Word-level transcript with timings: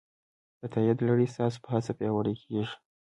د 0.59 0.61
تایید 0.73 0.97
لړۍ 1.07 1.27
ستاسو 1.33 1.57
په 1.63 1.69
هڅه 1.73 1.91
پیاوړې 1.97 2.33
کېږي. 2.41 2.75